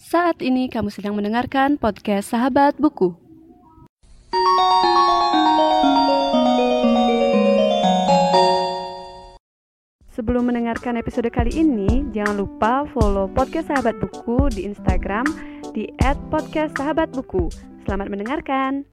[0.00, 3.12] Saat ini kamu sedang mendengarkan podcast Sahabat Buku.
[10.08, 15.28] Sebelum mendengarkan episode kali ini, jangan lupa follow podcast Sahabat Buku di Instagram
[15.76, 15.92] di
[16.32, 17.52] @podcastsahabatbuku.
[17.84, 18.88] Selamat mendengarkan.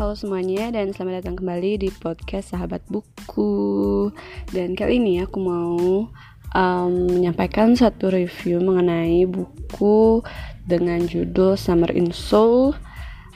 [0.00, 4.08] Halo semuanya dan selamat datang kembali di podcast Sahabat Buku.
[4.48, 6.08] Dan kali ini aku mau
[6.56, 10.24] um, menyampaikan satu review mengenai buku
[10.64, 12.72] dengan judul Summer in Soul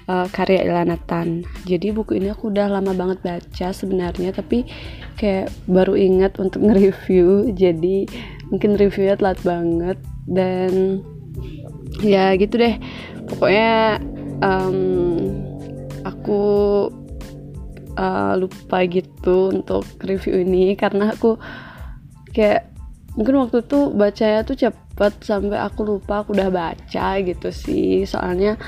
[0.09, 1.45] uh, karya Ilanatan.
[1.69, 4.65] Jadi buku ini aku udah lama banget baca sebenarnya, tapi
[5.21, 7.53] kayak baru ingat untuk nge-review.
[7.53, 8.09] Jadi
[8.49, 11.05] mungkin reviewnya telat banget dan
[12.01, 12.81] ya gitu deh.
[13.29, 14.01] Pokoknya
[14.41, 15.53] um,
[16.05, 16.43] aku
[17.97, 21.41] uh, lupa gitu untuk review ini karena aku
[22.35, 22.71] kayak
[23.15, 28.05] mungkin waktu itu bacanya tuh cepet sampai aku lupa aku udah baca gitu sih.
[28.05, 28.59] Soalnya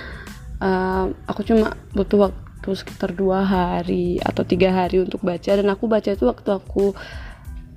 [0.62, 5.87] uh, aku cuma butuh waktu sekitar dua hari atau tiga hari untuk baca dan aku
[5.91, 6.95] baca itu waktu aku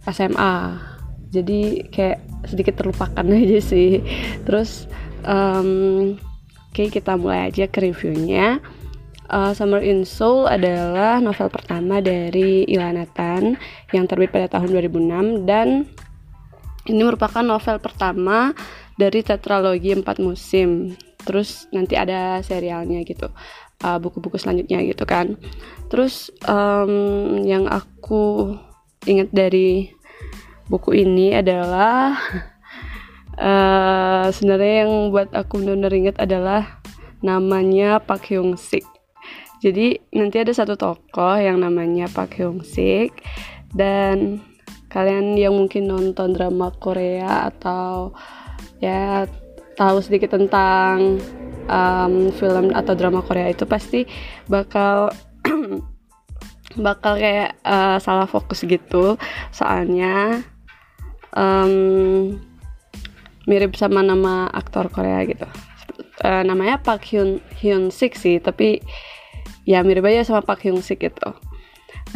[0.10, 0.56] SMA
[1.30, 4.02] jadi kayak sedikit terlupakan aja sih.
[4.46, 4.86] Terus
[5.26, 6.14] um,
[6.70, 8.62] oke okay, kita mulai aja ke reviewnya
[9.30, 13.62] Uh, Summer in Soul adalah novel pertama dari Ilanatan
[13.94, 15.86] yang terbit pada tahun 2006 dan
[16.90, 18.58] ini merupakan novel pertama
[18.98, 20.98] dari tetralogi empat musim.
[21.22, 23.30] Terus nanti ada serialnya gitu,
[23.86, 25.38] uh, buku-buku uh, selanjutnya gitu kan.
[25.94, 28.58] Terus um, yang aku
[29.06, 29.94] ingat dari
[30.74, 32.18] buku ini adalah
[33.38, 36.82] uh, sebenarnya yang buat aku benar-benar ingat adalah
[37.22, 38.99] namanya Pak Hyung Sik
[39.60, 43.12] jadi nanti ada satu tokoh yang namanya Pak Hyung Sik
[43.76, 44.40] dan
[44.88, 48.16] kalian yang mungkin nonton drama Korea atau
[48.80, 49.28] ya
[49.76, 51.20] tahu sedikit tentang
[51.68, 54.08] um, film atau drama Korea itu pasti
[54.48, 55.12] bakal
[56.88, 59.20] bakal kayak uh, salah fokus gitu.
[59.52, 60.42] Soalnya
[61.36, 62.36] um,
[63.44, 65.46] mirip sama nama aktor Korea gitu.
[66.20, 68.84] Uh, namanya Pak Hyun Hyun Sik sih tapi
[69.64, 71.30] ya mirip aja sama Pak Hyung Sik gitu.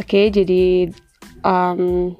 [0.00, 0.90] Oke okay, jadi
[1.46, 2.14] um,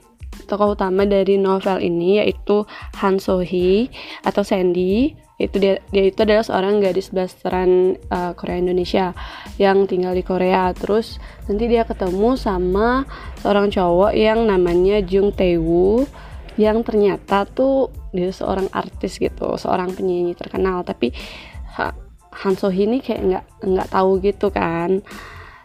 [0.46, 2.62] tokoh utama dari novel ini yaitu
[3.02, 3.90] Han So Hee
[4.22, 5.18] atau Sandy.
[5.34, 9.10] Itu dia dia itu adalah seorang gadis blasteran uh, Korea Indonesia
[9.58, 10.70] yang tinggal di Korea.
[10.70, 11.18] Terus
[11.50, 13.02] nanti dia ketemu sama
[13.42, 16.06] seorang cowok yang namanya Jung Tae Woo
[16.54, 20.86] yang ternyata tuh dia seorang artis gitu seorang penyanyi terkenal.
[20.86, 21.10] Tapi
[22.42, 25.04] Han ini kayak nggak nggak tahu gitu kan.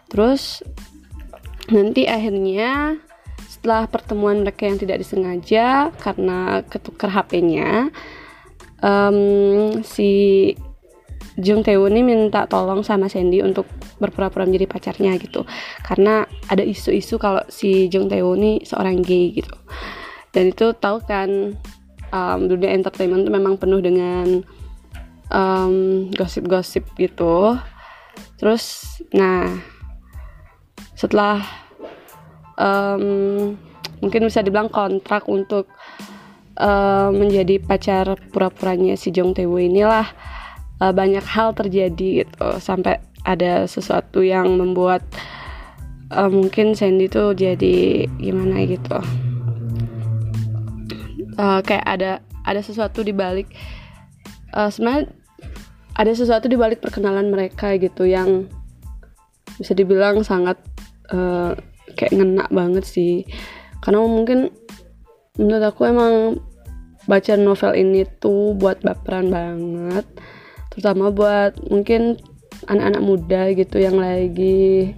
[0.06, 0.62] Terus
[1.70, 2.98] nanti akhirnya
[3.46, 7.90] setelah pertemuan mereka yang tidak disengaja karena ketukar HP-nya
[8.80, 10.10] um, si
[11.40, 13.64] Jung Tae Won ini minta tolong sama Sandy untuk
[14.00, 15.46] berpura-pura menjadi pacarnya gitu.
[15.84, 19.54] Karena ada isu-isu kalau si Jung Tae Won ini seorang gay gitu.
[20.34, 21.54] Dan itu tahu kan
[22.12, 24.42] um, dunia entertainment itu memang penuh dengan
[26.14, 27.56] gosip-gosip um, gitu.
[28.36, 29.46] Terus nah
[30.98, 31.40] setelah
[32.58, 33.54] um,
[34.02, 35.70] mungkin bisa dibilang kontrak untuk
[36.58, 40.08] uh, menjadi pacar pura-puranya si Jong Tae Woo inilah
[40.82, 42.48] uh, banyak hal terjadi gitu.
[42.58, 45.04] Sampai ada sesuatu yang membuat
[46.10, 48.98] uh, mungkin Sandy tuh jadi gimana gitu.
[51.40, 52.12] Uh, kayak ada
[52.44, 53.48] ada sesuatu di balik
[54.52, 55.08] uh, sebenarnya
[55.96, 58.46] ada sesuatu di balik perkenalan mereka gitu yang
[59.58, 60.56] bisa dibilang sangat
[61.12, 61.52] uh,
[61.98, 63.26] kayak ngena banget sih.
[63.82, 64.52] Karena mungkin
[65.36, 66.14] menurut aku emang
[67.08, 70.06] baca novel ini tuh buat baperan banget.
[70.70, 72.20] Terutama buat mungkin
[72.68, 74.94] anak-anak muda gitu yang lagi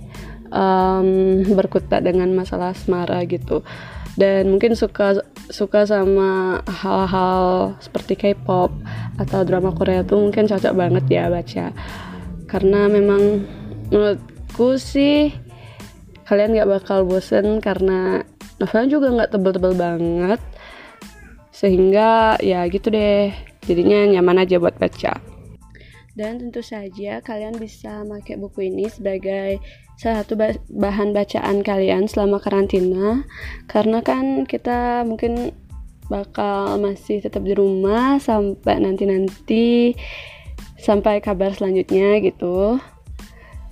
[0.53, 3.65] um, berkutat dengan masalah asmara gitu
[4.21, 8.73] dan mungkin suka suka sama hal-hal seperti K-pop
[9.17, 11.73] atau drama Korea tuh mungkin cocok banget ya baca.
[12.49, 13.45] Karena memang
[13.89, 15.33] menurutku sih
[16.29, 18.25] kalian nggak bakal bosen karena
[18.61, 20.41] novelnya juga nggak tebel-tebel banget.
[21.53, 23.33] Sehingga ya gitu deh
[23.65, 25.32] jadinya nyaman aja buat baca
[26.13, 29.57] dan tentu saja kalian bisa pakai buku ini sebagai
[29.97, 30.37] salah satu
[30.69, 33.25] bahan bacaan kalian selama karantina.
[33.65, 35.57] Karena kan kita mungkin
[36.13, 39.97] bakal masih tetap di rumah sampai nanti-nanti
[40.77, 42.77] sampai kabar selanjutnya gitu.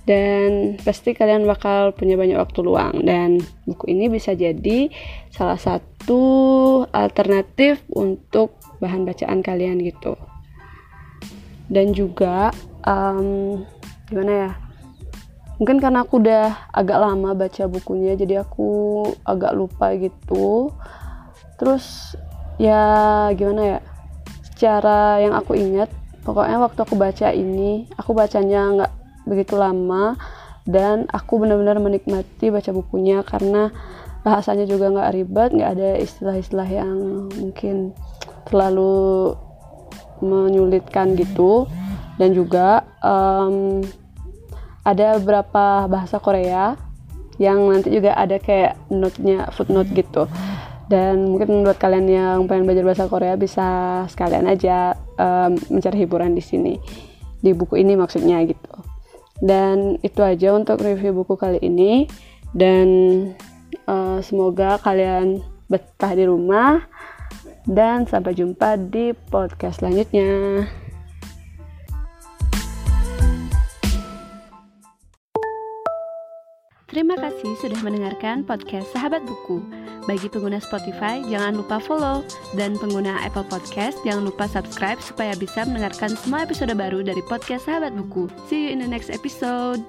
[0.01, 3.05] Dan pasti kalian bakal punya banyak waktu luang.
[3.05, 3.37] Dan
[3.69, 4.89] buku ini bisa jadi
[5.29, 6.23] salah satu
[6.89, 10.17] alternatif untuk bahan bacaan kalian gitu
[11.71, 12.51] dan juga
[12.83, 13.63] um,
[14.11, 14.51] gimana ya
[15.61, 20.73] mungkin karena aku udah agak lama baca bukunya jadi aku agak lupa gitu.
[21.61, 22.17] Terus
[22.57, 23.79] ya gimana ya
[24.41, 25.93] secara yang aku ingat
[26.25, 28.91] pokoknya waktu aku baca ini aku bacanya nggak
[29.29, 30.17] begitu lama
[30.65, 33.69] dan aku benar-benar menikmati baca bukunya karena
[34.25, 37.93] bahasanya juga nggak ribet nggak ada istilah-istilah yang mungkin
[38.49, 39.33] terlalu
[40.21, 41.67] menyulitkan gitu.
[42.15, 43.81] Dan juga um,
[44.85, 46.77] ada beberapa bahasa Korea
[47.41, 50.29] yang nanti juga ada kayak note-nya footnote gitu.
[50.91, 53.67] Dan mungkin buat kalian yang pengen belajar bahasa Korea bisa
[54.11, 56.75] sekalian aja um, mencari hiburan di sini.
[57.41, 58.75] Di buku ini maksudnya gitu.
[59.41, 62.05] Dan itu aja untuk review buku kali ini.
[62.51, 62.87] Dan
[63.87, 65.39] uh, semoga kalian
[65.71, 66.83] betah di rumah
[67.69, 70.65] dan sampai jumpa di podcast selanjutnya.
[76.91, 79.63] Terima kasih sudah mendengarkan podcast Sahabat Buku.
[80.11, 82.19] Bagi pengguna Spotify, jangan lupa follow.
[82.59, 87.63] Dan pengguna Apple Podcast, jangan lupa subscribe supaya bisa mendengarkan semua episode baru dari podcast
[87.63, 88.27] Sahabat Buku.
[88.51, 89.79] See you in the next episode.